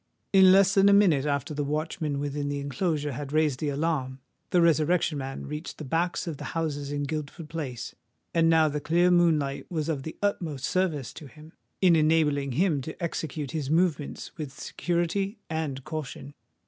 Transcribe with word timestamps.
In 0.33 0.51
less 0.51 0.73
than 0.73 0.89
a 0.89 0.93
minute 0.93 1.27
after 1.27 1.53
the 1.53 1.63
watchman 1.63 2.17
within 2.17 2.49
the 2.49 2.59
enclosure 2.59 3.11
had 3.11 3.31
raised 3.31 3.59
the 3.59 3.69
alarm, 3.69 4.19
the 4.49 4.59
Resurrection 4.59 5.19
Man 5.19 5.45
reached 5.45 5.77
the 5.77 5.83
backs 5.85 6.25
of 6.25 6.37
the 6.37 6.43
houses 6.57 6.91
in 6.91 7.03
Guildford 7.03 7.49
Place;—and 7.49 8.49
now 8.49 8.67
the 8.67 8.81
clear 8.81 9.11
moonlight 9.11 9.67
was 9.69 9.89
of 9.89 10.01
the 10.01 10.17
utmost 10.23 10.65
service 10.65 11.13
to 11.13 11.27
him, 11.27 11.53
in 11.81 11.95
enabling 11.95 12.53
him 12.53 12.81
to 12.81 12.99
execute 12.99 13.51
his 13.51 13.69
movements 13.69 14.35
with 14.39 14.59
security 14.59 15.37
and 15.51 15.83
caution. 15.83 16.33